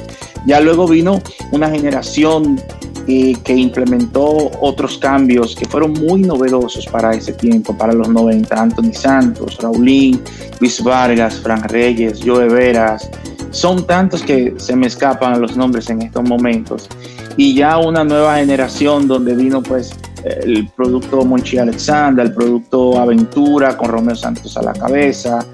Ya 0.47 0.61
luego 0.61 0.87
vino 0.87 1.21
una 1.51 1.69
generación 1.69 2.61
que 3.05 3.53
implementó 3.53 4.51
otros 4.61 4.97
cambios 4.97 5.55
que 5.55 5.65
fueron 5.65 5.93
muy 5.93 6.21
novedosos 6.21 6.85
para 6.85 7.13
ese 7.13 7.33
tiempo, 7.33 7.77
para 7.77 7.93
los 7.93 8.09
90. 8.09 8.61
Anthony 8.61 8.93
Santos, 8.93 9.57
Raulín, 9.61 10.21
Luis 10.59 10.81
Vargas, 10.83 11.39
Fran 11.41 11.63
Reyes, 11.63 12.19
Joe 12.23 12.47
Veras. 12.47 13.09
Son 13.51 13.85
tantos 13.85 14.23
que 14.23 14.53
se 14.57 14.75
me 14.75 14.87
escapan 14.87 15.41
los 15.41 15.57
nombres 15.57 15.89
en 15.89 16.01
estos 16.01 16.23
momentos. 16.27 16.87
Y 17.35 17.55
ya 17.55 17.77
una 17.77 18.03
nueva 18.03 18.37
generación 18.37 19.07
donde 19.07 19.35
vino 19.35 19.61
pues 19.61 19.93
el 20.23 20.67
producto 20.69 21.25
Monchi 21.25 21.57
Alexander, 21.57 22.25
el 22.25 22.33
producto 22.33 22.99
Aventura 22.99 23.75
con 23.75 23.89
Romeo 23.89 24.15
Santos 24.15 24.55
a 24.57 24.61
la 24.61 24.73
cabeza, 24.73 25.45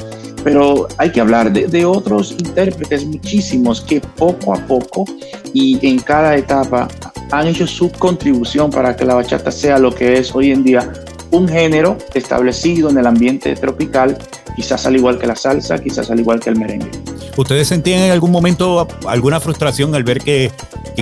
pero 0.44 0.88
hay 0.98 1.12
que 1.12 1.22
hablar 1.22 1.52
de, 1.52 1.68
de, 1.68 1.86
otros 1.86 2.32
intérpretes 2.32 3.06
muchísimos 3.06 3.82
que 3.82 4.00
poco 4.00 4.54
a 4.54 4.58
poco 4.68 5.06
y 5.54 5.80
en 5.86 6.00
cada 6.00 6.36
etapa 6.36 6.88
han 7.32 7.48
hecho 7.48 7.68
su 7.68 7.92
contribución 7.92 8.72
para 8.72 8.96
que 8.96 9.06
la 9.06 9.16
bachata 9.16 9.52
sea 9.52 9.78
lo 9.78 9.94
que 9.94 10.14
es 10.14 10.34
hoy 10.34 10.52
en 10.52 10.64
día 10.64 10.92
un 11.32 11.48
género 11.48 11.98
establecido 12.14 12.90
en 12.90 12.98
el 12.98 13.06
ambiente 13.06 13.56
tropical, 13.56 14.18
quizás 14.56 14.86
al 14.86 14.96
igual 14.96 15.20
que 15.20 15.28
la 15.28 15.36
salsa, 15.36 15.78
quizás 15.78 16.10
al 16.10 16.20
igual 16.20 16.40
que 16.40 16.50
el 16.50 16.58
merengue. 16.58 16.90
¿Ustedes 17.38 17.68
sentían 17.68 18.02
en 18.02 18.12
algún 18.12 18.32
momento 18.32 18.88
alguna 19.08 19.40
frustración 19.40 19.94
al 19.96 20.04
ver 20.04 20.20
que, 20.20 20.52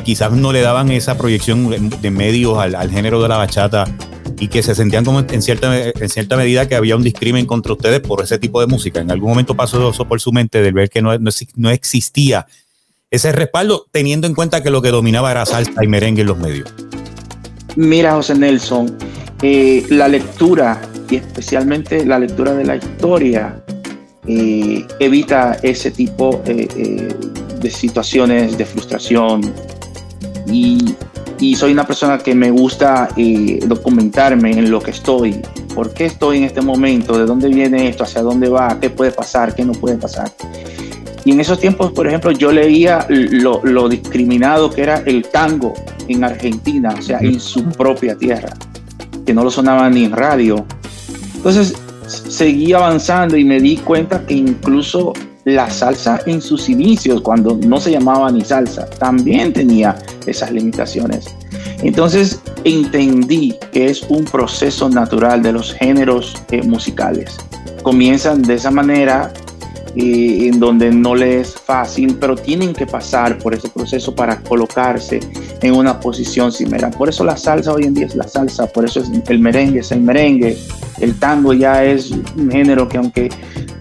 quizás 0.03 0.31
no 0.31 0.53
le 0.53 0.61
daban 0.61 0.91
esa 0.91 1.17
proyección 1.17 1.89
de 1.89 2.11
medios 2.11 2.59
al, 2.59 2.91
género 2.91 3.19
de 3.21 3.29
la 3.29 3.37
bachata 3.37 3.85
y 4.39 4.47
que 4.47 4.61
se 4.61 4.75
sentían 4.75 5.03
como 5.03 5.21
en 5.21 5.41
cierta, 5.41 5.75
en 5.89 6.09
cierta 6.09 6.37
medida 6.37 6.67
que 6.67 6.75
había 6.75 6.95
un 6.95 7.01
discrimen 7.01 7.47
contra 7.47 7.73
ustedes 7.73 8.01
por 8.01 8.21
ese 8.21 8.37
tipo 8.37 8.61
de 8.61 8.67
música. 8.67 8.99
¿En 8.99 9.09
algún 9.09 9.29
momento 9.29 9.55
pasó 9.55 9.89
eso 9.89 10.07
por 10.07 10.21
su 10.21 10.31
mente 10.31 10.61
de 10.61 10.71
ver 10.71 10.91
que 10.91 11.01
no, 11.01 11.17
no 11.55 11.69
existía 11.71 12.45
ese 13.09 13.31
respaldo, 13.31 13.85
teniendo 13.91 14.27
en 14.27 14.35
cuenta 14.35 14.61
que 14.61 14.69
lo 14.69 14.81
que 14.81 14.89
dominaba 14.89 15.31
era 15.31 15.45
salsa 15.45 15.83
y 15.83 15.87
merengue 15.87 16.21
en 16.21 16.27
los 16.27 16.37
medios? 16.37 16.73
Mira, 17.75 18.13
José 18.13 18.35
Nelson, 18.35 18.97
eh, 19.41 19.85
la 19.89 20.07
lectura 20.07 20.81
y 21.09 21.17
especialmente 21.17 22.05
la 22.05 22.19
lectura 22.19 22.53
de 22.53 22.65
la 22.65 22.75
historia 22.75 23.63
eh, 24.27 24.85
evita 24.99 25.57
ese 25.63 25.91
tipo 25.91 26.41
eh, 26.45 27.15
de 27.61 27.69
situaciones 27.69 28.57
de 28.57 28.65
frustración. 28.65 29.53
Y 30.47 30.95
y 31.39 31.55
soy 31.55 31.71
una 31.71 31.85
persona 31.85 32.17
que 32.17 32.33
me 32.33 32.49
gusta 32.49 33.09
documentarme 33.67 34.51
en 34.51 34.71
lo 34.71 34.79
que 34.79 34.91
estoy, 34.91 35.39
por 35.75 35.93
qué 35.93 36.05
estoy 36.05 36.37
en 36.37 36.45
este 36.45 36.61
momento, 36.61 37.17
de 37.17 37.25
dónde 37.25 37.47
viene 37.49 37.87
esto, 37.87 38.03
hacia 38.03 38.23
dónde 38.23 38.49
va, 38.49 38.79
qué 38.79 38.89
puede 38.89 39.11
pasar, 39.11 39.53
qué 39.53 39.63
no 39.63 39.73
puede 39.73 39.97
pasar. 39.97 40.31
Y 41.27 41.33
en 41.33 41.41
esos 41.41 41.59
tiempos, 41.59 41.91
por 41.91 42.07
ejemplo, 42.07 42.31
yo 42.31 42.53
leía 42.53 43.05
lo, 43.09 43.59
lo 43.61 43.89
discriminado 43.89 44.69
que 44.69 44.83
era 44.83 45.03
el 45.05 45.23
tango 45.23 45.73
en 46.07 46.23
Argentina, 46.23 46.95
o 46.97 47.01
sea, 47.01 47.19
en 47.19 47.37
su 47.41 47.65
propia 47.65 48.15
tierra, 48.15 48.53
que 49.25 49.33
no 49.33 49.43
lo 49.43 49.51
sonaba 49.51 49.89
ni 49.89 50.05
en 50.05 50.13
radio. 50.13 50.65
Entonces, 51.35 51.75
seguí 52.07 52.71
avanzando 52.71 53.35
y 53.35 53.43
me 53.43 53.59
di 53.59 53.75
cuenta 53.75 54.25
que 54.25 54.35
incluso 54.35 55.11
la 55.43 55.69
salsa 55.69 56.21
en 56.27 56.41
sus 56.41 56.69
inicios, 56.69 57.19
cuando 57.19 57.59
no 57.61 57.77
se 57.81 57.91
llamaba 57.91 58.31
ni 58.31 58.45
salsa, 58.45 58.89
también 58.91 59.51
tenía 59.51 59.97
esas 60.25 60.49
limitaciones. 60.53 61.25
Entonces 61.83 62.39
entendí 62.63 63.53
que 63.73 63.87
es 63.87 64.01
un 64.03 64.23
proceso 64.23 64.87
natural 64.87 65.43
de 65.43 65.51
los 65.51 65.73
géneros 65.73 66.41
eh, 66.51 66.63
musicales. 66.63 67.35
Comienzan 67.83 68.43
de 68.43 68.53
esa 68.53 68.71
manera 68.71 69.33
eh, 69.95 70.47
en 70.47 70.59
donde 70.59 70.91
no 70.91 71.15
les 71.15 71.49
es 71.49 71.55
fácil, 71.55 72.17
pero 72.19 72.35
tienen 72.35 72.73
que 72.73 72.85
pasar 72.85 73.37
por 73.37 73.53
ese 73.53 73.69
proceso 73.69 74.13
para 74.13 74.41
colocarse 74.41 75.19
en 75.61 75.73
una 75.73 75.99
posición 75.99 76.51
similar. 76.51 76.95
Por 76.97 77.09
eso 77.09 77.23
la 77.23 77.37
salsa 77.37 77.73
hoy 77.73 77.83
en 77.83 77.93
día 77.93 78.05
es 78.05 78.15
la 78.15 78.27
salsa, 78.27 78.67
por 78.67 78.85
eso 78.85 79.01
es 79.01 79.09
el 79.27 79.39
merengue 79.39 79.79
es 79.79 79.91
el 79.91 80.01
merengue, 80.01 80.57
el 80.99 81.15
tango 81.15 81.53
ya 81.53 81.83
es 81.83 82.11
un 82.11 82.49
género 82.51 82.87
que 82.87 82.97
aunque 82.97 83.29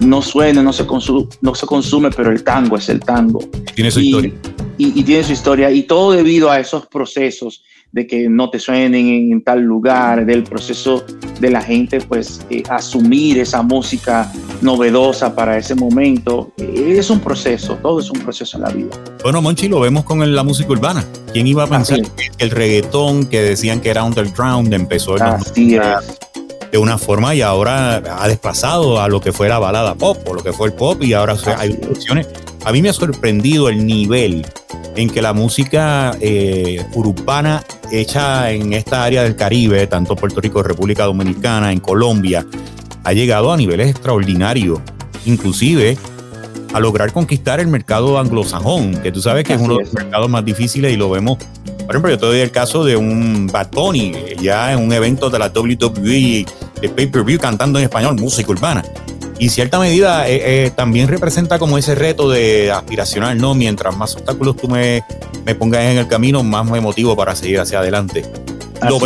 no 0.00 0.22
suene, 0.22 0.62
no 0.62 0.72
se, 0.72 0.86
consume, 0.86 1.28
no 1.40 1.54
se 1.54 1.66
consume, 1.66 2.10
pero 2.10 2.30
el 2.30 2.42
tango 2.42 2.76
es 2.76 2.88
el 2.88 3.00
tango. 3.00 3.40
Tiene 3.74 3.90
su 3.90 4.00
historia. 4.00 4.32
Y, 4.78 5.02
tiene 5.04 5.24
su 5.24 5.32
historia, 5.32 5.70
y 5.70 5.84
todo 5.84 6.12
debido 6.12 6.50
a 6.50 6.60
esos 6.60 6.86
procesos 6.86 7.64
de 7.92 8.06
que 8.06 8.28
no 8.28 8.50
te 8.50 8.58
suenen 8.58 9.32
en, 9.32 9.42
tal 9.42 9.62
lugar, 9.62 10.26
del 10.26 10.42
proceso 10.42 11.04
de 11.40 11.50
la 11.50 11.62
gente, 11.62 12.00
pues 12.02 12.44
eh, 12.50 12.62
asumir 12.68 13.38
esa 13.38 13.62
música 13.62 14.30
novedosa 14.60 15.34
para 15.34 15.56
ese 15.56 15.74
momento. 15.74 16.52
Eh, 16.58 16.96
es 16.98 17.08
un 17.08 17.20
proceso, 17.20 17.78
todo 17.80 18.00
es 18.00 18.10
un 18.10 18.20
proceso 18.20 18.58
en 18.58 18.64
la 18.64 18.70
vida. 18.70 18.90
Bueno, 19.22 19.40
Monchi, 19.40 19.68
lo 19.68 19.80
vemos 19.80 20.04
con 20.04 20.34
la 20.34 20.42
música 20.42 20.70
urbana. 20.70 21.04
¿Quién 21.32 21.46
iba 21.46 21.64
a 21.64 21.66
pensar 21.66 22.02
que 22.02 22.30
el 22.38 22.50
reggaetón, 22.50 23.26
que 23.26 23.40
decían 23.40 23.80
que 23.80 23.88
era 23.88 24.04
underground, 24.04 24.74
empezó 24.74 25.16
en 25.16 25.22
Así 25.22 25.78
de 26.70 26.78
una 26.78 26.98
forma 26.98 27.34
y 27.34 27.42
ahora 27.42 27.96
ha 27.96 28.28
desplazado 28.28 29.00
a 29.00 29.08
lo 29.08 29.20
que 29.20 29.32
fue 29.32 29.48
la 29.48 29.58
balada 29.58 29.94
pop 29.94 30.18
o 30.26 30.34
lo 30.34 30.42
que 30.42 30.52
fue 30.52 30.68
el 30.68 30.74
pop 30.74 31.02
y 31.02 31.12
ahora 31.12 31.36
hay 31.58 31.72
producciones. 31.72 32.28
A 32.66 32.72
mí 32.72 32.82
me 32.82 32.88
ha 32.88 32.92
sorprendido 32.92 33.68
el 33.68 33.86
nivel 33.86 34.44
en 34.96 35.08
que 35.08 35.22
la 35.22 35.32
música 35.32 36.16
eh, 36.20 36.84
urbana 36.94 37.62
hecha 37.92 38.50
en 38.50 38.72
esta 38.72 39.04
área 39.04 39.22
del 39.22 39.36
Caribe, 39.36 39.86
tanto 39.86 40.16
Puerto 40.16 40.40
Rico, 40.40 40.64
República 40.64 41.04
Dominicana, 41.04 41.70
en 41.70 41.78
Colombia, 41.78 42.44
ha 43.04 43.12
llegado 43.12 43.52
a 43.52 43.56
niveles 43.56 43.90
extraordinarios, 43.90 44.80
inclusive 45.26 45.96
a 46.74 46.80
lograr 46.80 47.12
conquistar 47.12 47.60
el 47.60 47.68
mercado 47.68 48.18
anglosajón, 48.18 48.96
que 49.00 49.12
tú 49.12 49.22
sabes 49.22 49.44
que 49.44 49.54
es 49.54 49.60
uno 49.60 49.76
de 49.76 49.84
los 49.84 49.94
mercados 49.94 50.28
más 50.28 50.44
difíciles 50.44 50.92
y 50.92 50.96
lo 50.96 51.08
vemos 51.08 51.38
por 51.86 51.94
ejemplo, 51.94 52.10
yo 52.10 52.18
te 52.18 52.26
doy 52.26 52.40
el 52.40 52.50
caso 52.50 52.84
de 52.84 52.96
un 52.96 53.46
Bad 53.46 53.68
Bunny, 53.70 54.12
ya 54.42 54.72
en 54.72 54.80
un 54.80 54.92
evento 54.92 55.30
de 55.30 55.38
la 55.38 55.52
WWE 55.54 56.44
de 56.80 56.88
pay-per-view 56.88 57.38
cantando 57.38 57.78
en 57.78 57.84
español, 57.84 58.16
música 58.16 58.50
urbana. 58.50 58.84
Y 59.38 59.50
cierta 59.50 59.78
medida 59.78 60.28
eh, 60.28 60.66
eh, 60.66 60.70
también 60.70 61.08
representa 61.08 61.58
como 61.58 61.76
ese 61.76 61.94
reto 61.94 62.30
de 62.30 62.70
aspiracional, 62.70 63.36
¿no? 63.38 63.54
Mientras 63.54 63.96
más 63.96 64.14
obstáculos 64.14 64.56
tú 64.56 64.68
me, 64.68 65.02
me 65.44 65.54
pongas 65.54 65.82
en 65.82 65.98
el 65.98 66.08
camino, 66.08 66.42
más 66.42 66.68
me 66.68 66.80
motivo 66.80 67.14
para 67.16 67.34
seguir 67.36 67.60
hacia 67.60 67.80
adelante. 67.80 68.24
Lo, 68.88 68.98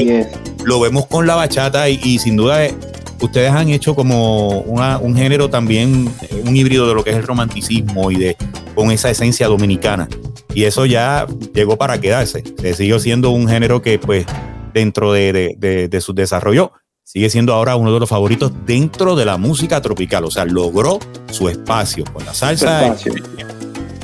lo, 0.64 0.80
vemos 0.80 1.06
con 1.06 1.26
la 1.26 1.34
bachata 1.34 1.88
y, 1.88 2.18
sin 2.18 2.36
duda 2.36 2.64
eh, 2.64 2.74
ustedes 3.20 3.50
han 3.50 3.68
hecho 3.70 3.94
como 3.94 4.60
un 4.60 5.16
género 5.16 5.50
también, 5.50 6.12
un 6.44 6.56
híbrido 6.56 6.88
de 6.88 6.94
lo 6.94 7.04
que 7.04 7.10
es 7.10 7.16
el 7.16 7.22
romanticismo 7.22 8.10
y 8.10 8.16
de 8.16 8.36
con 8.74 8.90
esa 8.90 9.10
esencia 9.10 9.46
dominicana. 9.46 10.08
Y 10.54 10.64
eso 10.64 10.86
ya 10.86 11.26
llegó 11.54 11.76
para 11.76 12.00
quedarse. 12.00 12.42
Se 12.60 12.74
siguió 12.74 12.98
siendo 12.98 13.30
un 13.30 13.48
género 13.48 13.82
que, 13.82 13.98
pues, 13.98 14.26
dentro 14.74 15.12
de, 15.12 15.56
de, 15.58 16.00
su 16.00 16.12
desarrollo, 16.12 16.72
sigue 17.04 17.30
siendo 17.30 17.54
ahora 17.54 17.76
uno 17.76 17.92
de 17.92 18.00
los 18.00 18.08
favoritos 18.08 18.52
dentro 18.66 19.16
de 19.16 19.24
la 19.24 19.36
música 19.36 19.80
tropical. 19.80 20.24
O 20.24 20.30
sea, 20.30 20.44
logró 20.44 20.98
su 21.30 21.48
espacio 21.48 22.04
con 22.12 22.24
la 22.24 22.34
salsa 22.34 22.96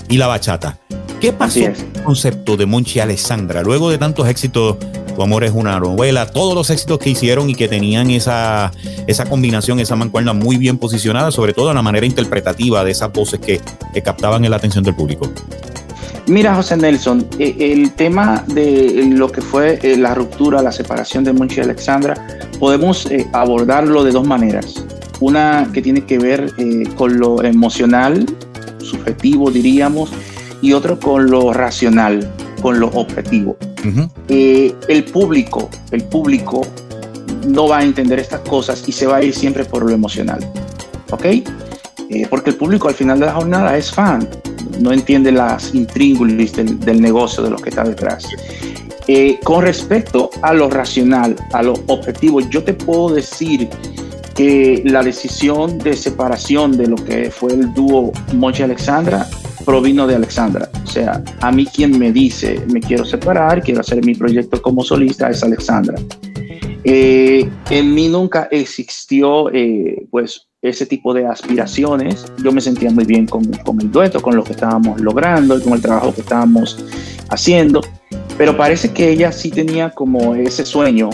y 0.08 0.16
la 0.16 0.26
bachata. 0.26 0.78
¿Qué 1.20 1.32
pasó 1.32 1.60
con 1.60 1.70
el 1.72 2.02
concepto 2.02 2.56
de 2.56 2.66
Monchi 2.66 3.00
Alessandra? 3.00 3.62
Luego 3.62 3.90
de 3.90 3.98
tantos 3.98 4.28
éxitos, 4.28 4.76
Tu 5.16 5.22
amor 5.22 5.44
es 5.44 5.52
una 5.52 5.80
novela, 5.80 6.30
todos 6.30 6.54
los 6.54 6.68
éxitos 6.68 6.98
que 6.98 7.08
hicieron 7.08 7.48
y 7.48 7.54
que 7.54 7.68
tenían 7.68 8.10
esa, 8.10 8.70
esa 9.06 9.24
combinación, 9.24 9.80
esa 9.80 9.96
mancuerna 9.96 10.34
muy 10.34 10.58
bien 10.58 10.76
posicionada, 10.76 11.30
sobre 11.30 11.54
todo 11.54 11.70
en 11.70 11.76
la 11.76 11.82
manera 11.82 12.04
interpretativa 12.04 12.84
de 12.84 12.90
esas 12.90 13.10
voces 13.12 13.40
que, 13.40 13.58
que 13.94 14.02
captaban 14.02 14.48
la 14.50 14.56
atención 14.56 14.84
del 14.84 14.94
público. 14.94 15.32
Mira, 16.28 16.56
José 16.56 16.76
Nelson, 16.76 17.24
eh, 17.38 17.54
el 17.60 17.92
tema 17.92 18.42
de 18.48 19.04
lo 19.12 19.30
que 19.30 19.40
fue 19.40 19.78
eh, 19.82 19.96
la 19.96 20.12
ruptura, 20.12 20.60
la 20.60 20.72
separación 20.72 21.22
de 21.22 21.32
Monchi 21.32 21.58
y 21.58 21.60
Alexandra, 21.60 22.14
podemos 22.58 23.06
eh, 23.12 23.28
abordarlo 23.32 24.02
de 24.02 24.10
dos 24.10 24.26
maneras. 24.26 24.84
Una 25.20 25.68
que 25.72 25.80
tiene 25.80 26.04
que 26.04 26.18
ver 26.18 26.52
con 26.96 27.18
lo 27.18 27.42
emocional, 27.42 28.26
subjetivo 28.78 29.50
diríamos, 29.50 30.10
y 30.60 30.72
otro 30.72 30.98
con 30.98 31.30
lo 31.30 31.52
racional, 31.52 32.28
con 32.60 32.80
lo 32.80 32.88
objetivo. 32.88 33.56
el 34.28 35.04
público, 35.04 35.70
el 35.92 36.04
público 36.04 36.66
no 37.46 37.68
va 37.68 37.78
a 37.78 37.84
entender 37.84 38.18
estas 38.18 38.40
cosas 38.40 38.86
y 38.86 38.92
se 38.92 39.06
va 39.06 39.16
a 39.16 39.22
ir 39.22 39.34
siempre 39.34 39.64
por 39.64 39.84
lo 39.84 39.92
emocional. 39.92 40.40
¿Ok? 41.10 41.26
porque 42.30 42.50
el 42.50 42.56
público 42.56 42.88
al 42.88 42.94
final 42.94 43.18
de 43.18 43.26
la 43.26 43.32
jornada 43.32 43.76
es 43.76 43.90
fan 43.90 44.28
no 44.80 44.92
entiende 44.92 45.32
las 45.32 45.74
intríngulis 45.74 46.54
del, 46.54 47.00
negocio 47.00 47.42
de 47.42 47.50
lo 47.50 47.56
que 47.56 47.70
está 47.70 47.84
detrás. 47.84 48.26
Eh, 49.08 49.38
con 49.44 49.62
respecto 49.62 50.30
a 50.42 50.52
lo 50.52 50.68
racional, 50.68 51.36
a 51.52 51.62
lo 51.62 51.74
objetivo, 51.86 52.40
yo 52.40 52.64
te 52.64 52.74
puedo 52.74 53.14
decir 53.14 53.68
que 54.34 54.82
la 54.84 55.02
decisión 55.02 55.78
de 55.78 55.96
separación 55.96 56.76
de 56.76 56.88
lo 56.88 56.96
que 56.96 57.30
fue 57.30 57.54
el 57.54 57.72
dúo 57.72 58.12
Mochi 58.34 58.62
Alexandra 58.62 59.26
provino 59.64 60.06
de 60.06 60.14
Alexandra. 60.14 60.70
O 60.84 60.86
sea, 60.86 61.22
a 61.40 61.52
mí 61.52 61.66
quien 61.66 61.98
me 61.98 62.12
dice 62.12 62.62
me 62.72 62.80
quiero 62.80 63.04
separar, 63.04 63.62
quiero 63.62 63.80
hacer 63.80 64.04
mi 64.04 64.14
proyecto 64.14 64.60
como 64.62 64.84
solista 64.84 65.28
es 65.28 65.42
Alexandra. 65.42 65.98
Eh, 66.84 67.50
en 67.70 67.94
mí 67.94 68.08
nunca 68.08 68.46
existió 68.50 69.52
eh, 69.52 70.06
pues 70.10 70.45
ese 70.62 70.86
tipo 70.86 71.14
de 71.14 71.26
aspiraciones. 71.26 72.24
Yo 72.42 72.52
me 72.52 72.60
sentía 72.60 72.90
muy 72.90 73.04
bien 73.04 73.26
con, 73.26 73.44
con, 73.44 73.80
el 73.80 73.90
dueto, 73.90 74.20
con 74.20 74.36
lo 74.36 74.44
que 74.44 74.52
estábamos 74.52 75.00
logrando 75.00 75.58
y 75.58 75.62
con 75.62 75.74
el 75.74 75.82
trabajo 75.82 76.14
que 76.14 76.22
estábamos 76.22 76.84
haciendo, 77.28 77.80
pero 78.38 78.56
parece 78.56 78.92
que 78.92 79.10
ella 79.10 79.32
sí 79.32 79.50
tenía 79.50 79.90
como 79.90 80.34
ese 80.34 80.64
sueño, 80.64 81.10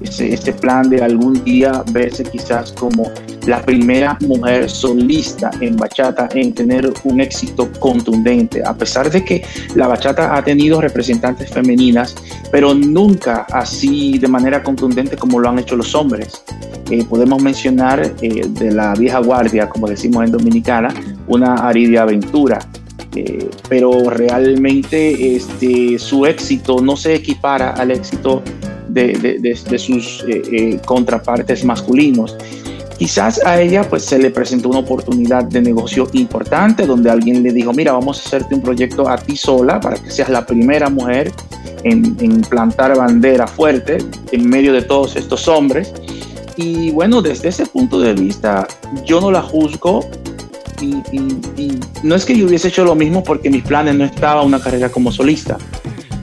ese, 0.00 0.32
este 0.32 0.52
plan 0.52 0.88
de 0.88 1.02
algún 1.02 1.42
día 1.44 1.84
verse 1.92 2.24
quizás 2.24 2.72
como 2.72 3.10
la 3.46 3.62
primera 3.62 4.16
mujer 4.20 4.70
solista 4.70 5.50
en 5.60 5.76
bachata 5.76 6.28
en 6.34 6.52
tener 6.52 6.92
un 7.04 7.20
éxito 7.20 7.70
contundente, 7.78 8.62
a 8.64 8.74
pesar 8.74 9.10
de 9.10 9.24
que 9.24 9.44
la 9.74 9.86
bachata 9.88 10.36
ha 10.36 10.44
tenido 10.44 10.80
representantes 10.80 11.50
femeninas, 11.50 12.14
pero 12.50 12.74
nunca 12.74 13.46
así 13.50 14.18
de 14.18 14.28
manera 14.28 14.62
contundente 14.62 15.16
como 15.16 15.40
lo 15.40 15.48
han 15.48 15.58
hecho 15.58 15.76
los 15.76 15.94
hombres. 15.94 16.44
eh, 16.90 17.04
podemos 17.08 17.42
mencionar 17.42 18.14
eh, 18.20 18.46
de 18.46 18.70
la 18.70 18.94
vieja 18.94 19.18
guardia, 19.20 19.68
como 19.68 19.88
decimos 19.88 20.24
en 20.24 20.32
Dominicana, 20.32 20.92
una 21.26 21.54
Aridia 21.54 22.02
Aventura. 22.02 22.58
Eh, 23.14 23.48
pero 23.68 24.08
realmente 24.10 25.36
este, 25.36 25.98
su 25.98 26.26
éxito 26.26 26.80
no 26.80 26.96
se 26.96 27.14
equipara 27.14 27.70
al 27.70 27.90
éxito 27.90 28.42
de, 28.88 29.12
de, 29.14 29.38
de, 29.38 29.78
sus 29.78 30.24
contrapartes 30.86 31.64
masculinos. 31.64 32.36
Quizás 33.02 33.44
a 33.44 33.60
ella 33.60 33.82
pues 33.82 34.04
se 34.04 34.16
le 34.16 34.30
presentó 34.30 34.68
una 34.68 34.78
oportunidad 34.78 35.42
de 35.42 35.60
negocio 35.60 36.08
importante 36.12 36.86
donde 36.86 37.10
alguien 37.10 37.42
le 37.42 37.52
dijo, 37.52 37.72
mira, 37.72 37.90
vamos 37.90 38.20
a 38.20 38.22
hacerte 38.22 38.54
un 38.54 38.62
proyecto 38.62 39.08
a 39.08 39.16
ti 39.16 39.36
sola 39.36 39.80
para 39.80 39.96
que 39.96 40.08
seas 40.08 40.28
la 40.28 40.46
primera 40.46 40.88
mujer 40.88 41.32
en, 41.82 42.42
plantar 42.42 42.96
bandera 42.96 43.48
fuerte 43.48 43.98
en 44.30 44.48
medio 44.48 44.72
de 44.72 44.82
todos 44.82 45.16
estos 45.16 45.48
hombres. 45.48 45.92
Y 46.54 46.92
bueno, 46.92 47.22
desde 47.22 47.48
ese 47.48 47.66
punto 47.66 47.98
de 47.98 48.14
vista, 48.14 48.68
yo 49.04 49.20
no 49.20 49.32
la 49.32 49.42
juzgo 49.42 50.08
y, 50.80 50.94
y, 51.10 51.40
y, 51.56 51.80
no 52.04 52.14
es 52.14 52.24
que 52.24 52.38
yo 52.38 52.46
hubiese 52.46 52.68
hecho 52.68 52.84
lo 52.84 52.94
mismo 52.94 53.24
porque 53.24 53.50
mis 53.50 53.64
planes 53.64 53.96
no 53.96 54.04
estaba 54.04 54.42
una 54.42 54.60
carrera 54.60 54.90
como 54.90 55.10
solista, 55.10 55.58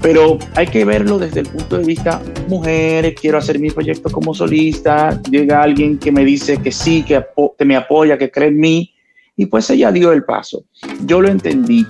pero 0.02 0.38
hay 0.56 0.68
que 0.68 0.86
verlo 0.86 1.20
desde 1.20 1.42
el 1.42 1.48
punto 1.48 1.78
de 1.78 1.86
vista 1.86 2.22
mujer, 2.48 3.14
quiero 3.16 3.38
hacer 3.38 3.60
mi 3.60 3.70
proyecto 3.70 4.10
como 4.10 4.34
solista, 4.34 5.22
llega 5.30 5.62
alguien 5.62 5.98
que 5.98 6.12
me 6.12 6.24
dice 6.24 6.58
que 6.58 6.72
sí, 6.72 7.04
que, 7.04 7.24
que 7.58 7.66
me 7.66 7.76
apoya, 7.76 8.18
que 8.18 8.32
cree 8.32 8.50
en 8.50 8.60
mí, 8.60 8.94
y 9.36 9.46
pues 9.46 9.70
ella 9.70 9.92
dio 9.92 10.12
el 10.12 10.24
paso. 10.24 10.66
Yo 11.06 11.22
lo 11.22 11.30
entendí 11.30 11.86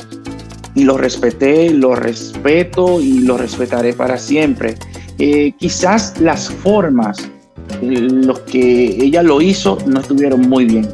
y 0.75 0.83
lo 0.83 0.97
respeté, 0.97 1.71
lo 1.71 1.95
respeto 1.95 3.01
y 3.01 3.19
lo 3.19 3.37
respetaré 3.37 3.93
para 3.93 4.17
siempre. 4.17 4.75
Eh, 5.17 5.53
quizás 5.57 6.19
las 6.19 6.49
formas 6.49 7.29
los 7.81 8.39
que 8.41 9.03
ella 9.03 9.21
lo 9.21 9.41
hizo 9.41 9.77
no 9.85 9.99
estuvieron 9.99 10.41
muy 10.41 10.65
bien, 10.65 10.87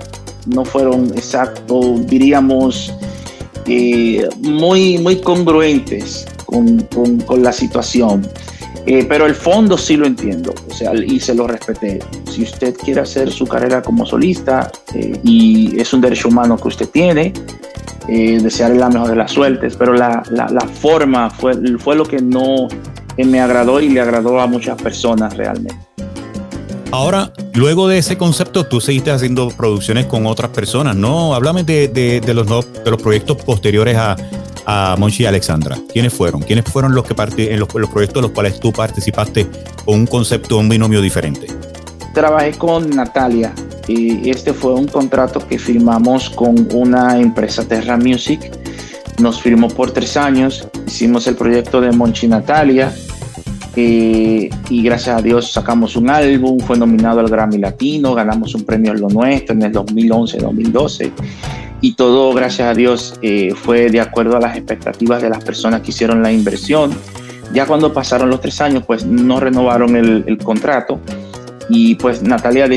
no 0.48 0.66
fueron 0.66 1.06
exacto, 1.16 1.96
diríamos, 2.00 2.94
eh, 3.68 4.28
muy, 4.42 4.98
muy 4.98 5.18
congruentes 5.18 6.26
con, 7.26 7.44
la 7.44 7.52
situación. 7.52 8.28
Eh, 8.86 9.06
pero 9.10 9.26
el 9.26 9.34
fondo 9.34 9.78
sí 9.78 9.98
lo 9.98 10.06
entiendo, 10.06 10.54
o 10.70 10.74
sea, 10.74 10.94
y 10.94 11.20
se 11.20 11.34
lo 11.34 11.48
respeté. 11.48 12.00
Si 12.30 12.44
usted 12.44 12.76
quiere 12.76 13.02
hacer 13.02 13.32
su 13.32 13.48
carrera 13.48 13.82
como 13.82 14.06
solista 14.06 14.72
eh, 14.94 15.20
y 15.24 15.80
es 15.80 15.92
un 15.92 16.02
derecho 16.02 16.28
humano 16.28 16.56
que 16.56 16.68
usted 16.68 16.90
tiene, 16.90 17.34
eh, 18.08 18.40
desearle 18.40 18.78
la 18.78 18.90
mejor 18.90 19.10
de 19.10 19.16
las 19.16 19.32
suertes, 19.32 19.76
pero 19.76 19.94
la, 19.94 20.22
la, 20.30 20.68
forma 20.68 21.32
fue, 21.32 21.56
fue 21.80 21.96
lo 21.96 22.06
que 22.06 22.22
no 22.22 22.68
me 23.18 23.40
agradó 23.40 23.82
y 23.82 23.90
le 23.90 24.02
agradó 24.02 24.40
a 24.40 24.46
muchas 24.46 24.80
personas 24.80 25.36
realmente. 25.36 25.76
Ahora, 26.92 27.34
luego 27.54 27.88
de 27.88 27.98
ese 27.98 28.18
concepto, 28.18 28.68
tú 28.68 28.80
seguiste 28.80 29.10
haciendo 29.10 29.50
producciones 29.50 30.06
con 30.06 30.28
otras 30.28 30.52
personas, 30.52 30.96
¿no? 30.96 31.34
Háblame 31.34 31.64
de, 31.64 31.88
de 31.88 32.34
los, 32.34 32.46
de 32.48 32.92
los 32.92 33.02
proyectos 33.02 33.38
posteriores 33.38 33.98
a, 33.98 34.16
a 34.66 34.96
Monchi 34.98 35.24
y 35.24 35.26
Alexandra. 35.26 35.78
¿Quiénes 35.92 36.14
fueron? 36.14 36.42
¿Quiénes 36.42 36.66
fueron 36.66 36.94
los 36.94 37.06
que 37.06 37.14
en 37.54 37.60
los, 37.60 37.68
proyectos 37.70 38.16
en 38.18 38.22
los 38.22 38.32
cuales 38.32 38.60
tú 38.60 38.72
participaste 38.72 39.48
con 39.86 40.00
un 40.00 40.08
concepto, 40.08 40.58
un 40.58 40.70
binomio 40.70 41.02
diferente? 41.02 41.48
Trabajé 42.14 42.54
con 42.54 42.90
Natalia 42.90 43.54
y 43.88 44.30
este 44.30 44.54
fue 44.54 44.74
un 44.74 44.88
contrato 44.88 45.46
que 45.48 45.60
firmamos 45.60 46.30
con 46.30 46.68
una 46.74 47.20
empresa 47.20 47.68
Terra 47.68 47.98
Music. 47.98 48.52
Nos 49.20 49.42
firmó 49.42 49.68
por 49.68 49.92
tres 49.92 50.18
años. 50.18 50.68
Hicimos 50.88 51.28
el 51.28 51.36
proyecto 51.36 51.82
de 51.82 51.92
Monchi 51.92 52.28
Natalia 52.28 52.94
eh, 53.76 54.50
y 54.70 54.84
gracias 54.84 55.18
a 55.18 55.22
Dios 55.22 55.52
sacamos 55.52 55.98
un 55.98 56.10
álbum, 56.10 56.60
fue 56.60 56.78
nominado 56.78 57.20
al 57.20 57.28
Grammy 57.28 57.58
Latino, 57.58 58.14
ganamos 58.14 58.56
un 58.56 58.64
premio 58.64 58.94
en 58.94 59.02
lo 59.02 59.10
nuestro 59.10 59.54
en 59.54 59.64
el 59.64 59.74
2011-2012 59.74 61.12
y 61.82 61.94
todo, 61.94 62.34
gracias 62.34 62.68
a 62.70 62.74
Dios, 62.74 63.20
eh, 63.22 63.54
fue 63.56 63.90
de 63.90 64.00
acuerdo 64.00 64.38
a 64.38 64.40
las 64.40 64.56
expectativas 64.56 65.22
de 65.22 65.30
las 65.30 65.44
personas 65.44 65.82
que 65.82 65.92
hicieron 65.92 66.22
la 66.24 66.32
inversión. 66.32 66.92
Ya 67.54 67.66
cuando 67.66 67.94
pasaron 67.94 68.30
los 68.30 68.42
tres 68.42 68.60
años, 68.62 68.84
pues 68.86 69.06
no 69.06 69.40
renovaron 69.40 69.96
el, 69.96 70.38
contrato 70.44 71.00
y 71.70 71.96
pues 71.96 72.22
Natalia 72.22 72.68